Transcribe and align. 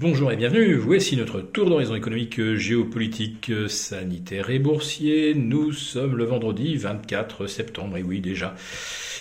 Bonjour 0.00 0.32
et 0.32 0.36
bienvenue, 0.36 0.76
voici 0.76 1.14
notre 1.14 1.42
tour 1.42 1.68
d'horizon 1.68 1.94
économique, 1.94 2.54
géopolitique, 2.54 3.52
sanitaire 3.68 4.48
et 4.48 4.58
boursier. 4.58 5.34
Nous 5.34 5.72
sommes 5.72 6.16
le 6.16 6.24
vendredi 6.24 6.74
24 6.78 7.46
septembre, 7.46 7.98
et 7.98 8.02
oui 8.02 8.22
déjà. 8.22 8.54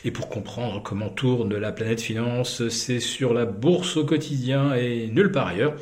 Et 0.06 0.12
pour 0.12 0.30
comprendre 0.30 0.82
comment 0.82 1.10
tourne 1.10 1.54
la 1.58 1.74
planète 1.74 2.00
finance, 2.00 2.70
c'est 2.70 3.02
sur 3.02 3.34
la 3.34 3.44
bourse 3.44 3.98
au 3.98 4.06
quotidien 4.06 4.74
et 4.74 5.08
nulle 5.08 5.34
part 5.34 5.48
ailleurs. 5.48 5.76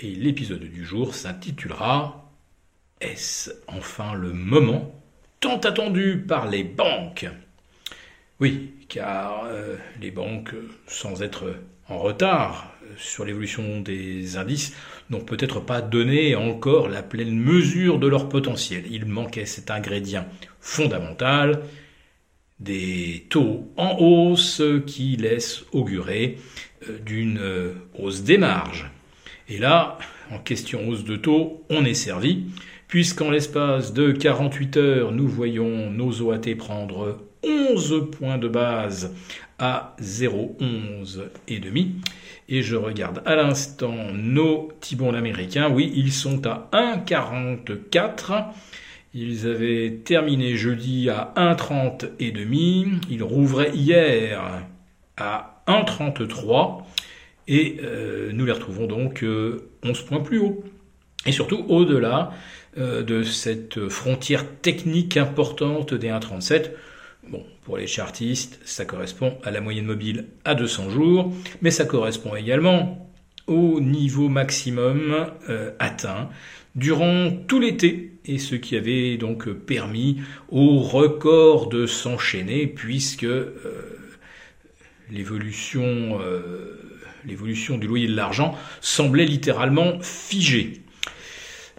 Et 0.00 0.16
l'épisode 0.16 0.64
du 0.64 0.84
jour 0.84 1.14
s'intitulera 1.14 2.28
Est-ce 3.00 3.52
enfin 3.68 4.14
le 4.14 4.32
moment 4.32 5.00
tant 5.38 5.60
attendu 5.60 6.24
par 6.26 6.50
les 6.50 6.64
banques? 6.64 7.28
Oui, 8.40 8.72
car 8.88 9.44
euh, 9.44 9.76
les 10.00 10.10
banques, 10.10 10.56
sans 10.88 11.22
être 11.22 11.54
en 11.88 11.98
retard 11.98 12.74
sur 12.96 13.24
l'évolution 13.24 13.80
des 13.80 14.36
indices, 14.36 14.74
n'ont 15.10 15.20
peut-être 15.20 15.60
pas 15.60 15.80
donné 15.80 16.34
encore 16.34 16.88
la 16.88 17.02
pleine 17.02 17.36
mesure 17.36 17.98
de 17.98 18.08
leur 18.08 18.28
potentiel. 18.28 18.84
Il 18.90 19.06
manquait 19.06 19.46
cet 19.46 19.70
ingrédient 19.70 20.26
fondamental, 20.60 21.62
des 22.58 23.26
taux 23.30 23.72
en 23.76 23.96
hausse 23.98 24.62
qui 24.86 25.16
laissent 25.16 25.64
augurer 25.72 26.38
euh, 26.88 26.98
d'une 26.98 27.38
euh, 27.38 27.72
hausse 27.98 28.22
des 28.22 28.38
marges. 28.38 28.90
Et 29.48 29.58
là, 29.58 29.98
en 30.30 30.38
question 30.38 30.88
hausse 30.88 31.04
de 31.04 31.16
taux, 31.16 31.64
on 31.70 31.84
est 31.84 31.94
servi, 31.94 32.44
puisqu'en 32.86 33.30
l'espace 33.30 33.92
de 33.92 34.12
48 34.12 34.76
heures, 34.76 35.12
nous 35.12 35.26
voyons 35.26 35.90
nos 35.90 36.22
OAT 36.22 36.54
prendre 36.56 37.18
11 37.42 38.10
points 38.10 38.38
de 38.38 38.48
base 38.48 39.14
à 39.58 39.94
0,11 40.00 41.20
et 41.48 41.58
demi. 41.58 41.96
Et 42.48 42.62
je 42.62 42.76
regarde 42.76 43.22
à 43.26 43.36
l'instant 43.36 44.12
nos 44.12 44.70
Tibons 44.80 45.14
américains. 45.14 45.70
Oui, 45.70 45.92
ils 45.94 46.12
sont 46.12 46.46
à 46.46 46.68
1,44. 46.72 48.46
Ils 49.14 49.46
avaient 49.46 50.00
terminé 50.04 50.56
jeudi 50.56 51.10
à 51.10 51.32
1,30 51.36 52.10
et 52.18 52.32
demi. 52.32 52.86
Ils 53.10 53.22
rouvraient 53.22 53.74
hier 53.74 54.64
à 55.16 55.62
1,33. 55.66 56.82
Et 57.48 57.78
euh, 57.82 58.30
nous 58.32 58.46
les 58.46 58.52
retrouvons 58.52 58.86
donc 58.86 59.24
11 59.24 59.24
euh, 59.24 60.06
points 60.06 60.20
plus 60.20 60.38
haut. 60.38 60.64
Et 61.26 61.32
surtout 61.32 61.64
au-delà 61.68 62.32
euh, 62.78 63.02
de 63.02 63.22
cette 63.22 63.88
frontière 63.88 64.44
technique 64.62 65.16
importante 65.16 65.92
des 65.92 66.08
1,37. 66.08 66.70
Bon, 67.30 67.44
pour 67.62 67.76
les 67.76 67.86
chartistes, 67.86 68.58
ça 68.64 68.84
correspond 68.84 69.38
à 69.44 69.52
la 69.52 69.60
moyenne 69.60 69.84
mobile 69.84 70.26
à 70.44 70.56
200 70.56 70.90
jours, 70.90 71.32
mais 71.62 71.70
ça 71.70 71.84
correspond 71.84 72.34
également 72.34 73.08
au 73.46 73.80
niveau 73.80 74.28
maximum 74.28 75.28
atteint 75.78 76.28
durant 76.74 77.30
tout 77.46 77.60
l'été, 77.60 78.14
et 78.24 78.38
ce 78.38 78.56
qui 78.56 78.76
avait 78.76 79.16
donc 79.16 79.48
permis 79.48 80.20
au 80.48 80.80
record 80.80 81.68
de 81.68 81.86
s'enchaîner, 81.86 82.66
puisque 82.66 83.26
l'évolution 85.12 86.18
l'évolution 87.24 87.78
du 87.78 87.86
loyer 87.86 88.08
de 88.08 88.16
l'argent 88.16 88.56
semblait 88.80 89.26
littéralement 89.26 90.00
figée. 90.00 90.82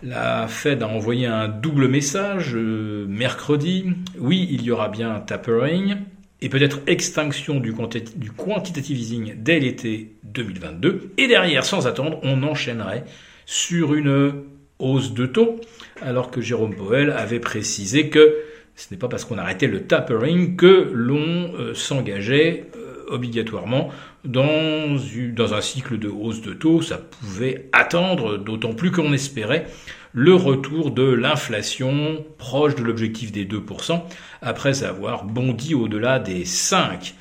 La 0.04 0.48
Fed 0.48 0.82
a 0.82 0.88
envoyé 0.88 1.28
un 1.28 1.48
double 1.48 1.88
message 1.88 2.56
euh, 2.56 3.06
mercredi. 3.08 3.86
Oui, 4.18 4.48
il 4.52 4.64
y 4.64 4.72
aura 4.72 4.90
bien 4.90 5.20
tapering 5.20 5.98
et 6.42 6.50
peut-être 6.50 6.80
extinction 6.88 7.60
du, 7.60 7.74
quantitative 7.74 8.98
easing 8.98 9.36
dès 9.38 9.60
l'été 9.60 10.16
2022. 10.24 11.12
Et 11.18 11.28
derrière, 11.28 11.64
sans 11.64 11.86
attendre, 11.86 12.20
on 12.24 12.42
enchaînerait 12.42 13.06
sur 13.46 13.94
une 13.94 14.34
hausse 14.80 15.14
de 15.14 15.28
taux, 15.28 15.62
alors 16.02 16.32
que 16.32 16.42
Jérôme 16.42 16.76
Powell 16.76 17.12
avait 17.12 17.40
précisé 17.40 18.10
que 18.10 18.38
ce 18.76 18.88
n'est 18.92 18.98
pas 18.98 19.08
parce 19.08 19.26
qu'on 19.26 19.38
arrêtait 19.38 19.68
le 19.68 19.84
tapering 19.84 20.56
que 20.56 20.90
l'on 20.92 21.54
euh, 21.54 21.76
s'engageait 21.76 22.66
obligatoirement 23.12 23.90
dans, 24.26 24.98
dans 25.36 25.54
un 25.54 25.62
cycle 25.62 26.00
de 26.00 26.10
hausse 26.10 26.42
de 26.42 26.54
taux. 26.54 26.82
Ça 26.82 26.98
pouvait 26.98 27.70
attendre, 27.74 28.38
d'autant 28.38 28.74
plus 28.74 28.92
qu'on 28.92 29.14
espérait 29.14 29.68
le 30.14 30.36
retour 30.36 30.92
de 30.92 31.04
l'inflation 31.04 32.26
proche 32.38 32.76
de 32.76 32.84
l'objectif 32.84 33.32
des 33.32 33.46
2%, 33.46 34.02
après 34.42 34.84
avoir 34.84 35.24
bondi 35.24 35.74
au-delà 35.74 36.20
des 36.20 36.44
5%. 36.44 37.14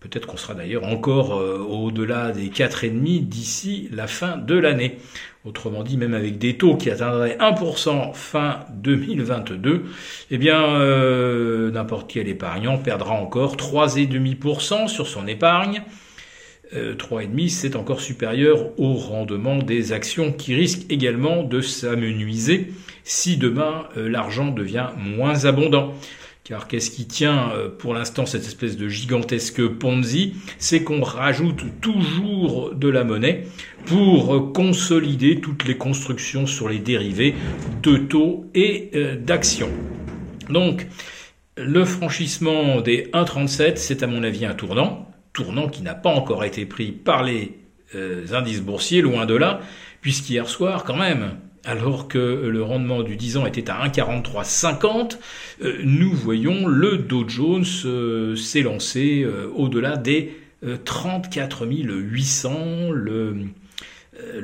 Peut-être 0.00 0.26
qu'on 0.26 0.38
sera 0.38 0.54
d'ailleurs 0.54 0.84
encore 0.84 1.38
euh, 1.38 1.58
au-delà 1.58 2.32
des 2.32 2.48
4,5 2.48 3.28
d'ici 3.28 3.88
la 3.92 4.06
fin 4.06 4.38
de 4.38 4.54
l'année. 4.54 4.96
Autrement 5.44 5.82
dit, 5.82 5.96
même 5.96 6.14
avec 6.14 6.38
des 6.38 6.56
taux 6.56 6.76
qui 6.76 6.90
atteindraient 6.90 7.38
1% 7.38 8.14
fin 8.14 8.60
2022, 8.74 9.84
eh 10.30 10.38
bien, 10.38 10.62
euh, 10.62 11.70
n'importe 11.70 12.10
quel 12.10 12.28
épargnant 12.28 12.78
perdra 12.78 13.14
encore 13.14 13.56
3,5% 13.56 14.88
sur 14.88 15.06
son 15.06 15.26
épargne. 15.26 15.82
Euh, 16.74 16.94
3,5, 16.94 17.48
c'est 17.48 17.76
encore 17.76 18.00
supérieur 18.00 18.78
au 18.78 18.94
rendement 18.94 19.56
des 19.56 19.92
actions 19.92 20.32
qui 20.32 20.54
risquent 20.54 20.90
également 20.90 21.42
de 21.42 21.60
s'amenuiser 21.60 22.72
si 23.02 23.36
demain 23.36 23.88
euh, 23.96 24.08
l'argent 24.08 24.50
devient 24.50 24.88
moins 24.96 25.46
abondant. 25.46 25.94
Car 26.50 26.66
qu'est-ce 26.66 26.90
qui 26.90 27.06
tient 27.06 27.52
euh, 27.52 27.68
pour 27.68 27.94
l'instant 27.94 28.26
cette 28.26 28.42
espèce 28.42 28.76
de 28.76 28.88
gigantesque 28.88 29.64
Ponzi? 29.68 30.34
C'est 30.58 30.82
qu'on 30.82 31.00
rajoute 31.00 31.62
toujours 31.80 32.74
de 32.74 32.88
la 32.88 33.04
monnaie 33.04 33.46
pour 33.86 34.52
consolider 34.52 35.40
toutes 35.40 35.64
les 35.64 35.76
constructions 35.76 36.46
sur 36.46 36.68
les 36.68 36.80
dérivés 36.80 37.36
de 37.84 37.96
taux 37.98 38.46
et 38.56 38.90
euh, 38.96 39.14
d'actions. 39.14 39.70
Donc, 40.48 40.88
le 41.56 41.84
franchissement 41.84 42.80
des 42.80 43.04
1,37, 43.12 43.76
c'est 43.76 44.02
à 44.02 44.08
mon 44.08 44.24
avis 44.24 44.44
un 44.44 44.54
tournant, 44.54 45.08
tournant 45.32 45.68
qui 45.68 45.82
n'a 45.82 45.94
pas 45.94 46.10
encore 46.10 46.42
été 46.42 46.66
pris 46.66 46.90
par 46.90 47.22
les 47.22 47.58
euh, 47.94 48.26
indices 48.32 48.60
boursiers, 48.60 49.02
loin 49.02 49.24
de 49.24 49.36
là, 49.36 49.60
puisqu'hier 50.00 50.48
soir, 50.48 50.82
quand 50.82 50.96
même, 50.96 51.36
alors 51.64 52.08
que 52.08 52.18
le 52.18 52.62
rendement 52.62 53.02
du 53.02 53.16
10 53.16 53.38
ans 53.38 53.46
était 53.46 53.70
à 53.70 53.86
1,4350, 53.86 55.16
euh, 55.62 55.78
nous 55.84 56.12
voyons 56.12 56.66
le 56.66 56.98
Dow 56.98 57.26
Jones 57.28 57.64
euh, 57.84 58.34
s'élancer 58.36 59.22
euh, 59.22 59.50
au-delà 59.54 59.96
des 59.96 60.36
34 60.84 61.66
800, 61.66 62.90
le, 62.92 63.46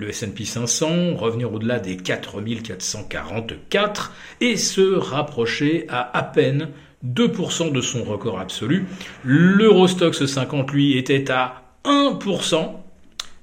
S&P 0.08 0.46
500 0.46 1.14
revenir 1.14 1.52
au-delà 1.52 1.78
des 1.78 1.98
4444 1.98 4.14
et 4.40 4.56
se 4.56 4.94
rapprocher 4.94 5.84
à 5.90 6.16
à 6.16 6.22
peine 6.22 6.70
2% 7.06 7.70
de 7.70 7.82
son 7.82 8.02
record 8.04 8.40
absolu. 8.40 8.86
L'Eurostox 9.24 10.24
50, 10.24 10.72
lui, 10.72 10.96
était 10.96 11.30
à 11.30 11.64
1%, 11.84 12.70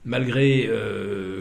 malgré 0.06 0.70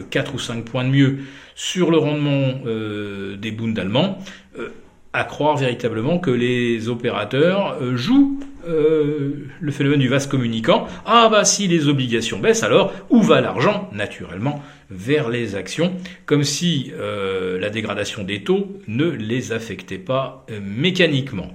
4 0.09 0.33
ou 0.33 0.39
5 0.39 0.63
points 0.63 0.83
de 0.83 0.89
mieux 0.89 1.17
sur 1.55 1.91
le 1.91 1.97
rendement 1.97 2.61
euh, 2.65 3.35
des 3.35 3.51
Bundes 3.51 3.77
allemands, 3.77 4.19
euh, 4.57 4.69
à 5.13 5.23
croire 5.23 5.57
véritablement 5.57 6.17
que 6.17 6.31
les 6.31 6.89
opérateurs 6.89 7.77
euh, 7.81 7.95
jouent 7.95 8.39
le 8.65 9.71
phénomène 9.71 9.99
du 9.99 10.07
vase 10.07 10.25
communicant. 10.25 10.87
Ah 11.05 11.27
bah 11.29 11.43
si 11.43 11.67
les 11.67 11.89
obligations 11.89 12.39
baissent, 12.39 12.63
alors 12.63 12.93
où 13.09 13.21
va 13.21 13.41
l'argent? 13.41 13.89
Naturellement 13.91 14.63
vers 14.89 15.27
les 15.27 15.55
actions, 15.55 15.91
comme 16.25 16.45
si 16.45 16.93
la 17.59 17.69
dégradation 17.69 18.23
des 18.23 18.45
taux 18.45 18.79
ne 18.87 19.03
les 19.03 19.51
affectait 19.51 19.97
pas 19.97 20.45
mécaniquement. 20.61 21.51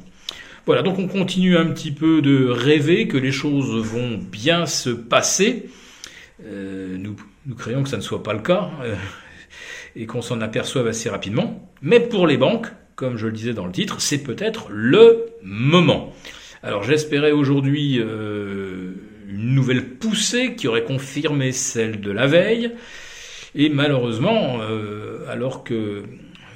Voilà, 0.66 0.82
donc 0.82 0.98
on 0.98 1.08
continue 1.08 1.56
un 1.56 1.64
petit 1.64 1.92
peu 1.92 2.20
de 2.20 2.46
rêver 2.46 3.08
que 3.08 3.16
les 3.16 3.32
choses 3.32 3.82
vont 3.82 4.18
bien 4.18 4.66
se 4.66 4.90
passer. 4.90 5.70
Nous, 6.40 7.16
nous 7.46 7.54
craignons 7.54 7.82
que 7.82 7.88
ça 7.88 7.96
ne 7.96 8.02
soit 8.02 8.22
pas 8.22 8.32
le 8.32 8.40
cas 8.40 8.70
et 9.96 10.06
qu'on 10.06 10.22
s'en 10.22 10.40
aperçoive 10.40 10.86
assez 10.86 11.08
rapidement. 11.08 11.70
Mais 11.82 12.00
pour 12.00 12.26
les 12.26 12.36
banques, 12.36 12.68
comme 12.94 13.16
je 13.16 13.26
le 13.26 13.32
disais 13.32 13.54
dans 13.54 13.66
le 13.66 13.72
titre, 13.72 14.00
c'est 14.00 14.22
peut-être 14.22 14.68
le 14.70 15.26
moment. 15.42 16.12
Alors 16.62 16.82
j'espérais 16.82 17.32
aujourd'hui 17.32 17.98
euh, 18.00 18.92
une 19.28 19.54
nouvelle 19.54 19.90
poussée 19.90 20.54
qui 20.56 20.66
aurait 20.66 20.84
confirmé 20.84 21.52
celle 21.52 22.00
de 22.00 22.10
la 22.10 22.26
veille. 22.26 22.72
Et 23.54 23.68
malheureusement, 23.68 24.58
euh, 24.60 25.24
alors 25.28 25.64
que 25.64 26.02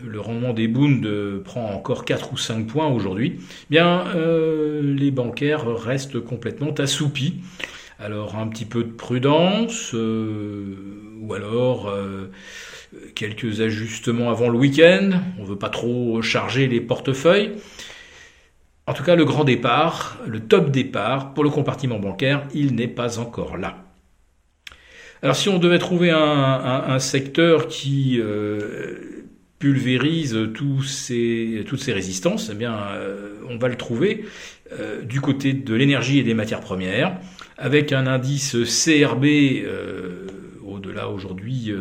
le 0.04 0.20
rendement 0.20 0.52
des 0.52 0.66
Bundes 0.66 1.40
prend 1.44 1.72
encore 1.72 2.04
4 2.04 2.32
ou 2.32 2.36
5 2.36 2.66
points 2.66 2.88
aujourd'hui, 2.88 3.38
bien 3.70 4.06
euh, 4.16 4.82
les 4.82 5.12
bancaires 5.12 5.66
restent 5.66 6.20
complètement 6.20 6.72
assoupis. 6.74 7.40
Alors 7.98 8.36
un 8.36 8.48
petit 8.48 8.64
peu 8.64 8.82
de 8.84 8.90
prudence, 8.90 9.92
ou 9.92 11.34
alors 11.34 11.94
quelques 13.14 13.60
ajustements 13.60 14.30
avant 14.30 14.48
le 14.48 14.58
week-end, 14.58 15.10
on 15.38 15.42
ne 15.42 15.46
veut 15.46 15.58
pas 15.58 15.68
trop 15.68 16.20
charger 16.22 16.66
les 16.66 16.80
portefeuilles. 16.80 17.52
En 18.86 18.94
tout 18.94 19.04
cas, 19.04 19.14
le 19.14 19.24
grand 19.24 19.44
départ, 19.44 20.18
le 20.26 20.40
top 20.40 20.70
départ 20.70 21.34
pour 21.34 21.44
le 21.44 21.50
compartiment 21.50 22.00
bancaire, 22.00 22.48
il 22.52 22.74
n'est 22.74 22.88
pas 22.88 23.20
encore 23.20 23.56
là. 23.56 23.84
Alors 25.22 25.36
si 25.36 25.48
on 25.48 25.58
devait 25.58 25.78
trouver 25.78 26.10
un, 26.10 26.98
secteur 26.98 27.68
qui 27.68 28.18
euh, 28.20 29.21
pulvérise 29.62 30.36
tous 30.54 30.82
ces, 30.82 31.62
toutes 31.68 31.78
ces 31.78 31.92
résistances, 31.92 32.50
eh 32.52 32.56
bien, 32.56 32.76
euh, 32.94 33.34
on 33.48 33.58
va 33.58 33.68
le 33.68 33.76
trouver 33.76 34.24
euh, 34.72 35.02
du 35.02 35.20
côté 35.20 35.52
de 35.52 35.72
l'énergie 35.72 36.18
et 36.18 36.24
des 36.24 36.34
matières 36.34 36.58
premières, 36.58 37.16
avec 37.58 37.92
un 37.92 38.08
indice 38.08 38.56
CRB 38.64 39.24
au-delà 40.66 41.08
aujourd'hui 41.10 41.72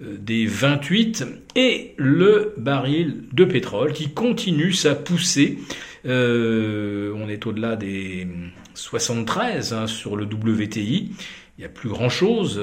des 0.00 0.46
28, 0.46 1.26
et 1.54 1.92
le 1.98 2.54
baril 2.56 3.24
de 3.34 3.44
pétrole 3.44 3.92
qui 3.92 4.08
continue 4.08 4.72
sa 4.72 4.94
poussée. 4.94 5.58
on 6.06 7.28
est 7.28 7.46
au-delà 7.46 7.76
des 7.76 8.26
73 8.72 9.74
hein, 9.74 9.86
sur 9.86 10.16
le 10.16 10.24
WTI. 10.24 11.10
Il 11.58 11.60
n'y 11.60 11.66
a 11.66 11.68
plus 11.68 11.90
grand-chose. 11.90 12.58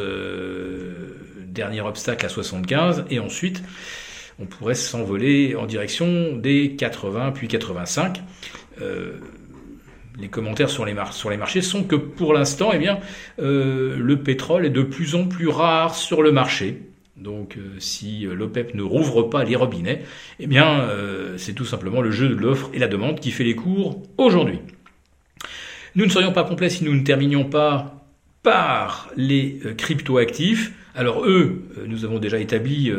dernier 1.45 1.81
obstacle 1.81 2.25
à 2.25 2.29
75. 2.29 3.05
Et 3.11 3.19
ensuite, 3.19 3.61
on 4.39 4.45
pourrait 4.45 4.75
s'envoler 4.75 5.55
en 5.55 5.65
direction 5.65 6.35
des 6.35 6.75
80 6.75 7.31
puis 7.31 7.47
85. 7.47 8.21
Euh, 8.81 9.13
les 10.19 10.29
commentaires 10.29 10.69
sur 10.69 10.85
les, 10.85 10.93
marchés 10.93 11.61
sont 11.61 11.83
que 11.83 11.95
pour 11.95 12.33
l'instant, 12.33 12.71
eh 12.73 12.77
bien, 12.77 12.99
euh, 13.39 13.97
le 13.97 14.17
pétrole 14.19 14.65
est 14.65 14.69
de 14.69 14.81
plus 14.81 15.15
en 15.15 15.25
plus 15.25 15.49
rare 15.49 15.95
sur 15.95 16.21
le 16.21 16.31
marché. 16.31 16.81
Donc, 17.17 17.57
euh, 17.57 17.75
si 17.79 18.25
l'OPEP 18.25 18.75
ne 18.75 18.83
rouvre 18.83 19.23
pas 19.23 19.43
les 19.43 19.55
robinets, 19.55 20.03
eh 20.39 20.47
bien, 20.47 20.87
c'est 21.37 21.53
tout 21.53 21.65
simplement 21.65 22.01
le 22.01 22.11
jeu 22.11 22.29
de 22.29 22.35
l'offre 22.35 22.69
et 22.73 22.79
la 22.79 22.87
demande 22.87 23.19
qui 23.19 23.31
fait 23.31 23.43
les 23.43 23.55
cours 23.55 24.03
aujourd'hui. 24.17 24.59
Nous 25.95 26.05
ne 26.05 26.09
serions 26.09 26.33
pas 26.33 26.43
complets 26.43 26.69
si 26.69 26.83
nous 26.83 26.93
ne 26.93 27.03
terminions 27.03 27.45
pas 27.45 28.05
par 28.43 29.09
les 29.15 29.59
cryptoactifs. 29.77 30.73
Alors 30.95 31.25
eux, 31.25 31.61
nous 31.85 32.05
avons 32.05 32.19
déjà 32.19 32.39
établi 32.39 32.91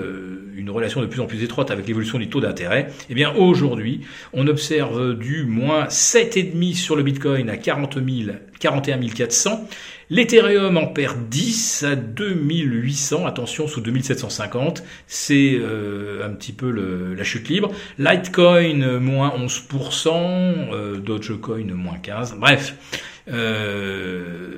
une 0.57 0.71
relation 0.71 1.01
de 1.01 1.07
plus 1.07 1.21
en 1.21 1.27
plus 1.27 1.43
étroite 1.43 1.71
avec 1.71 1.87
l'évolution 1.87 2.19
du 2.19 2.29
taux 2.29 2.41
d'intérêt, 2.41 2.89
eh 3.09 3.15
bien 3.15 3.33
aujourd'hui, 3.35 4.01
on 4.33 4.47
observe 4.47 5.15
du 5.15 5.45
moins 5.45 5.85
7,5 5.87 6.75
sur 6.75 6.97
le 6.97 7.03
Bitcoin 7.03 7.49
à 7.51 7.57
40 7.57 7.95
000, 7.95 8.37
41 8.59 9.01
400. 9.09 9.69
L'Ethereum 10.09 10.77
en 10.77 10.87
perd 10.87 11.29
10 11.29 11.83
à 11.83 11.97
2800, 11.97 13.27
attention 13.27 13.67
sous 13.67 13.81
2750, 13.81 14.85
c'est 15.09 15.59
euh, 15.61 16.25
un 16.25 16.31
petit 16.31 16.53
peu 16.53 16.71
la 16.71 17.25
chute 17.25 17.49
libre. 17.49 17.73
Litecoin 17.99 19.01
moins 19.01 19.35
11%, 19.37 20.73
euh, 20.73 20.99
Dogecoin 20.99 21.75
moins 21.75 21.99
15, 21.99 22.37
bref. 22.39 22.77
Euh, 23.29 24.57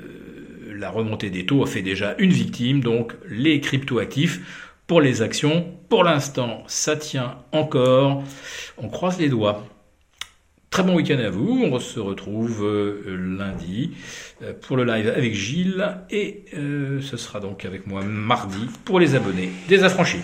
la 0.79 0.89
remontée 0.89 1.29
des 1.29 1.45
taux 1.45 1.63
a 1.63 1.67
fait 1.67 1.81
déjà 1.81 2.15
une 2.17 2.31
victime, 2.31 2.81
donc 2.81 3.13
les 3.27 3.59
cryptoactifs 3.59 4.39
pour 4.87 5.01
les 5.01 5.21
actions. 5.21 5.65
Pour 5.89 6.03
l'instant, 6.03 6.63
ça 6.67 6.95
tient 6.95 7.37
encore. 7.51 8.23
On 8.77 8.87
croise 8.87 9.19
les 9.19 9.29
doigts. 9.29 9.65
Très 10.69 10.83
bon 10.83 10.95
week-end 10.95 11.17
à 11.19 11.29
vous. 11.29 11.63
On 11.63 11.79
se 11.79 11.99
retrouve 11.99 12.63
euh, 12.63 13.35
lundi 13.37 13.91
euh, 14.41 14.53
pour 14.61 14.77
le 14.77 14.85
live 14.85 15.07
avec 15.09 15.33
Gilles 15.33 15.97
et 16.11 16.45
euh, 16.55 17.01
ce 17.01 17.17
sera 17.17 17.39
donc 17.39 17.65
avec 17.65 17.87
moi 17.87 18.01
mardi 18.03 18.67
pour 18.85 18.99
les 18.99 19.15
abonnés 19.15 19.49
des 19.67 19.83
affranchis. 19.83 20.21